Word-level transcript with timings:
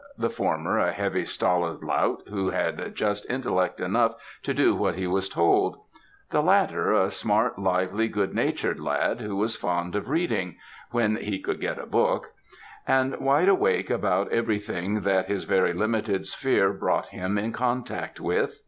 The 0.17 0.31
former 0.31 0.79
a 0.79 0.91
heavy, 0.91 1.25
stolid 1.25 1.83
lout, 1.83 2.23
who 2.27 2.49
had 2.49 2.95
just 2.95 3.29
intellect 3.29 3.79
enough 3.79 4.15
to 4.41 4.51
do 4.51 4.73
what 4.75 4.95
he 4.95 5.05
was 5.05 5.29
told; 5.29 5.77
the 6.31 6.41
latter, 6.41 6.91
a 6.91 7.11
smart, 7.11 7.59
lively, 7.59 8.07
goodnatured 8.07 8.79
lad, 8.79 9.21
who 9.21 9.35
was 9.37 9.55
fond 9.55 9.95
of 9.95 10.09
reading, 10.09 10.57
when 10.89 11.17
he 11.17 11.39
could 11.39 11.61
get 11.61 11.77
a 11.77 11.85
book; 11.85 12.31
and 12.87 13.15
wide 13.19 13.47
awake 13.47 13.91
about 13.91 14.31
everything 14.31 15.01
that 15.01 15.27
his 15.27 15.43
very 15.43 15.71
limited 15.71 16.25
sphere 16.25 16.73
brought 16.73 17.09
him 17.09 17.37
in 17.37 17.51
contact 17.53 18.19
with. 18.19 18.59